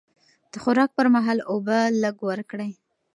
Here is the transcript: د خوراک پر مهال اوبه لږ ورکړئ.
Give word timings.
د 0.51 0.53
خوراک 0.63 0.89
پر 0.97 1.07
مهال 1.15 1.39
اوبه 1.51 1.79
لږ 2.01 2.15
ورکړئ. 2.29 2.71